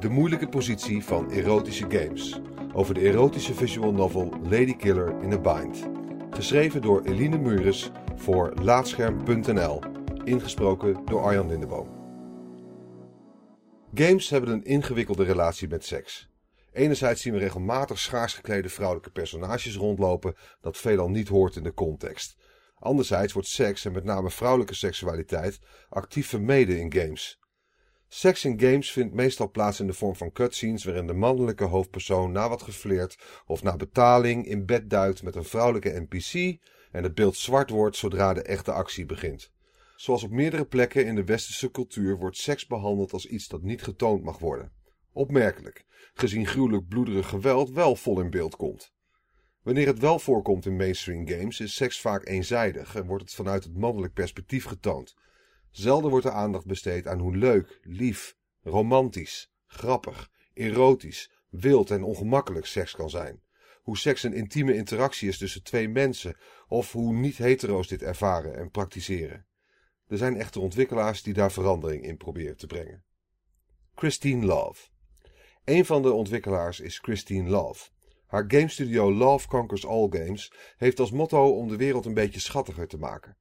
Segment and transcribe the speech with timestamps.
[0.00, 2.40] De moeilijke positie van erotische games.
[2.72, 5.88] Over de erotische visual novel Lady Killer in a Bind.
[6.30, 9.80] Geschreven door Eline Mures voor Laatscherm.nl.
[10.24, 11.88] Ingesproken door Arjan Lindeboom.
[13.94, 16.30] Games hebben een ingewikkelde relatie met seks.
[16.72, 21.74] Enerzijds zien we regelmatig schaars geklede vrouwelijke personages rondlopen, dat veelal niet hoort in de
[21.74, 22.36] context.
[22.78, 25.58] Anderzijds wordt seks en met name vrouwelijke seksualiteit
[25.88, 27.40] actief vermeden in games.
[28.08, 32.32] Seks in games vindt meestal plaats in de vorm van cutscenes waarin de mannelijke hoofdpersoon
[32.32, 36.60] na wat gefleerd of na betaling in bed duikt met een vrouwelijke NPC
[36.92, 39.52] en het beeld zwart wordt zodra de echte actie begint.
[39.96, 43.82] Zoals op meerdere plekken in de westerse cultuur wordt seks behandeld als iets dat niet
[43.82, 44.72] getoond mag worden.
[45.12, 45.84] Opmerkelijk,
[46.14, 48.94] gezien gruwelijk bloederig geweld wel vol in beeld komt.
[49.62, 53.64] Wanneer het wel voorkomt in mainstream games is seks vaak eenzijdig en wordt het vanuit
[53.64, 55.16] het mannelijk perspectief getoond.
[55.76, 62.66] Zelden wordt er aandacht besteed aan hoe leuk, lief, romantisch, grappig, erotisch, wild en ongemakkelijk
[62.66, 63.42] seks kan zijn.
[63.82, 66.36] Hoe seks een intieme interactie is tussen twee mensen
[66.68, 69.46] of hoe niet-hetero's dit ervaren en praktiseren.
[70.06, 73.04] Er zijn echter ontwikkelaars die daar verandering in proberen te brengen.
[73.94, 74.88] Christine Love
[75.64, 77.90] Een van de ontwikkelaars is Christine Love.
[78.26, 82.88] Haar gamestudio Love Conquers All Games heeft als motto om de wereld een beetje schattiger
[82.88, 83.36] te maken.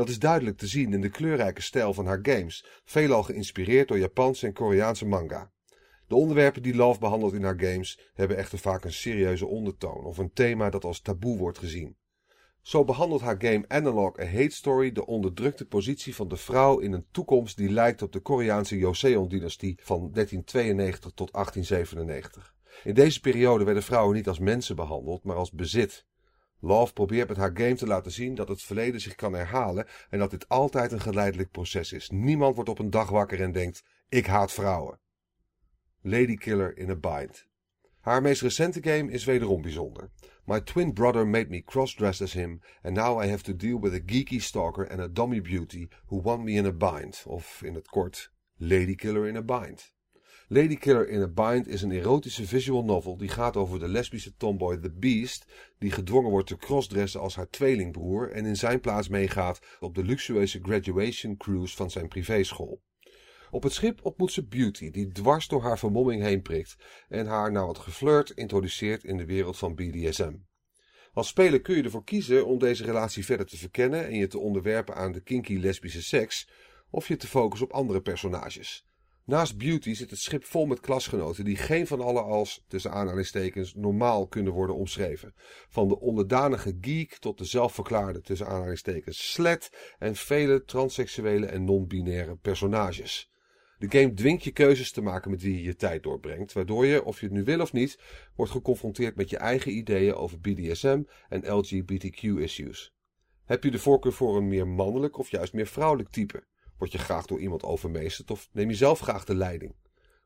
[0.00, 3.98] Dat is duidelijk te zien in de kleurrijke stijl van haar games, veelal geïnspireerd door
[3.98, 5.52] Japanse en Koreaanse manga.
[6.06, 10.18] De onderwerpen die Love behandelt in haar games hebben echter vaak een serieuze ondertoon of
[10.18, 11.96] een thema dat als taboe wordt gezien.
[12.62, 16.92] Zo behandelt haar game Analog A Hate Story de onderdrukte positie van de vrouw in
[16.92, 22.54] een toekomst die lijkt op de Koreaanse Joseon-dynastie van 1392 tot 1897.
[22.84, 26.08] In deze periode werden vrouwen niet als mensen behandeld, maar als bezit.
[26.60, 30.18] Love probeert met haar game te laten zien dat het verleden zich kan herhalen en
[30.18, 32.10] dat dit altijd een geleidelijk proces is.
[32.10, 34.98] Niemand wordt op een dag wakker en denkt: ik haat vrouwen.
[36.00, 37.48] Lady Killer in a Bind.
[38.00, 40.10] Haar meest recente game is wederom bijzonder.
[40.44, 43.94] My twin brother made me cross-dressed as him, and now I have to deal with
[43.94, 47.74] a geeky stalker and a dummy beauty who want me in a bind, of in
[47.74, 49.92] het kort, Lady Killer in a Bind.
[50.52, 54.36] Lady Killer in a Bind is een erotische visual novel die gaat over de lesbische
[54.36, 55.46] tomboy The Beast,
[55.78, 60.04] die gedwongen wordt te crossdressen als haar tweelingbroer en in zijn plaats meegaat op de
[60.04, 62.82] luxueuze graduation cruise van zijn privéschool.
[63.50, 66.76] Op het schip ontmoet ze Beauty, die dwars door haar vermomming heen prikt
[67.08, 70.34] en haar na wat geflirt introduceert in de wereld van BDSM.
[71.12, 74.38] Als speler kun je ervoor kiezen om deze relatie verder te verkennen en je te
[74.38, 76.48] onderwerpen aan de kinky lesbische seks,
[76.90, 78.89] of je te focussen op andere personages.
[79.30, 83.74] Naast Beauty zit het schip vol met klasgenoten die geen van allen als, tussen aanhalingstekens,
[83.74, 85.34] normaal kunnen worden omschreven.
[85.68, 92.36] Van de onderdanige geek tot de zelfverklaarde, tussen aanhalingstekens, slet en vele transseksuele en non-binaire
[92.36, 93.30] personages.
[93.78, 97.04] De game dwingt je keuzes te maken met wie je je tijd doorbrengt, waardoor je,
[97.04, 97.98] of je het nu wil of niet,
[98.34, 102.92] wordt geconfronteerd met je eigen ideeën over BDSM en LGBTQ-issues.
[103.44, 106.48] Heb je de voorkeur voor een meer mannelijk of juist meer vrouwelijk type?
[106.80, 109.74] Word je graag door iemand overmeesterd of neem je zelf graag de leiding?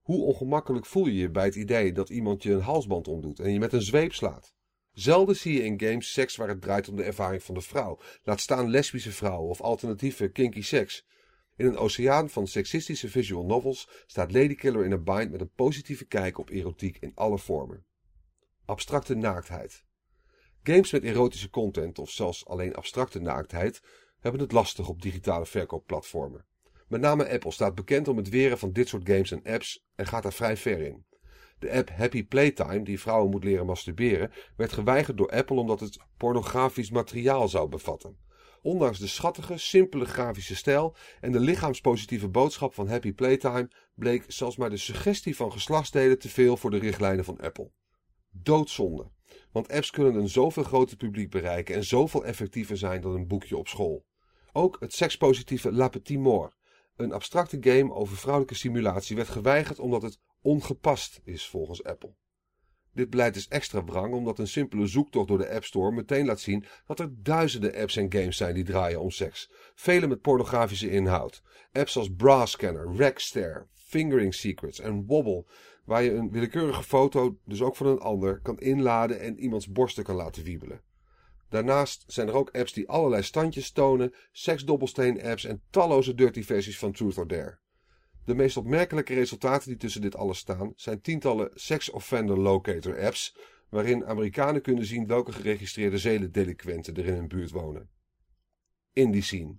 [0.00, 3.52] Hoe ongemakkelijk voel je je bij het idee dat iemand je een halsband omdoet en
[3.52, 4.54] je met een zweep slaat?
[4.92, 7.98] Zelden zie je in games seks waar het draait om de ervaring van de vrouw,
[8.22, 11.06] laat staan lesbische vrouwen of alternatieve kinky seks.
[11.56, 15.52] In een oceaan van seksistische visual novels staat Lady Killer in a Bind met een
[15.54, 17.84] positieve kijk op erotiek in alle vormen.
[18.64, 19.84] Abstracte naaktheid.
[20.62, 23.80] Games met erotische content of zelfs alleen abstracte naaktheid
[24.20, 26.44] hebben het lastig op digitale verkoopplatformen.
[26.88, 30.06] Met name Apple staat bekend om het weren van dit soort games en apps en
[30.06, 31.04] gaat daar vrij ver in.
[31.58, 35.98] De app Happy Playtime, die vrouwen moet leren masturberen, werd geweigerd door Apple omdat het
[36.16, 38.16] pornografisch materiaal zou bevatten.
[38.62, 44.56] Ondanks de schattige, simpele grafische stijl en de lichaamspositieve boodschap van Happy Playtime bleek zelfs
[44.56, 47.70] maar de suggestie van geslachtsdelen te veel voor de richtlijnen van Apple.
[48.30, 49.10] Doodzonde,
[49.52, 53.56] want apps kunnen een zoveel groter publiek bereiken en zoveel effectiever zijn dan een boekje
[53.56, 54.04] op school.
[54.52, 56.52] Ook het sekspositieve La Petite
[56.96, 62.14] een abstracte game over vrouwelijke simulatie, werd geweigerd omdat het ongepast is volgens Apple.
[62.92, 66.40] Dit beleid is extra wrang omdat een simpele zoektocht door de App Store meteen laat
[66.40, 69.50] zien dat er duizenden apps en games zijn die draaien om seks.
[69.74, 71.42] Vele met pornografische inhoud.
[71.72, 73.14] Apps als Bra Scanner,
[73.74, 75.44] Fingering Secrets en Wobble,
[75.84, 80.04] waar je een willekeurige foto, dus ook van een ander, kan inladen en iemands borsten
[80.04, 80.82] kan laten wiebelen.
[81.50, 86.78] Daarnaast zijn er ook apps die allerlei standjes tonen, seksdobbelsteen apps en talloze dirty versies
[86.78, 87.58] van Truth or Dare.
[88.24, 93.36] De meest opmerkelijke resultaten die tussen dit alles staan zijn tientallen sex offender locator apps,
[93.68, 97.90] waarin Amerikanen kunnen zien welke geregistreerde zedendelinquenten er in hun buurt wonen.
[98.92, 99.56] Indie scene.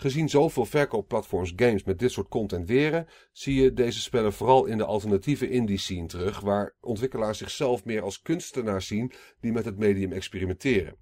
[0.00, 4.78] Gezien zoveel verkoopplatforms games met dit soort content weren, zie je deze spellen vooral in
[4.78, 9.78] de alternatieve indie scene terug, waar ontwikkelaars zichzelf meer als kunstenaars zien die met het
[9.78, 10.96] medium experimenteren.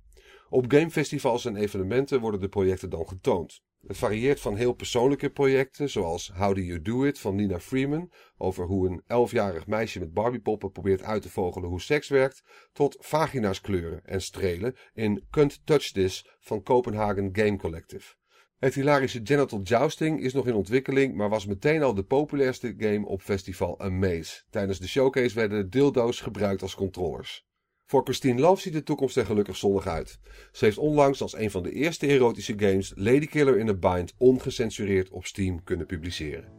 [0.48, 3.62] Op gamefestivals en evenementen worden de projecten dan getoond.
[3.86, 8.12] Het varieert van heel persoonlijke projecten, zoals How Do You Do It van Nina Freeman,
[8.36, 12.96] over hoe een elfjarig meisje met Barbiepoppen probeert uit te vogelen hoe seks werkt, tot
[13.00, 18.14] vagina's kleuren en strelen in Can't Touch This van Copenhagen Game Collective.
[18.56, 23.06] Het hilarische Genital Jousting is nog in ontwikkeling, maar was meteen al de populairste game
[23.06, 24.42] op festival Amaze.
[24.50, 27.46] Tijdens de showcase werden dildo's gebruikt als controllers.
[27.86, 30.18] Voor Christine Love ziet de toekomst er gelukkig zonnig uit.
[30.52, 35.10] Ze heeft onlangs als een van de eerste erotische games Ladykiller in a Bind ongecensureerd
[35.10, 36.52] op Steam kunnen publiceren.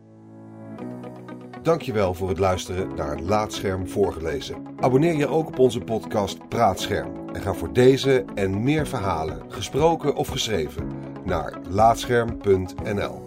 [1.61, 4.63] Dankjewel voor het luisteren naar Laatscherm voorgelezen.
[4.79, 10.15] Abonneer je ook op onze podcast Praatscherm en ga voor deze en meer verhalen, gesproken
[10.15, 13.26] of geschreven, naar laatscherm.nl.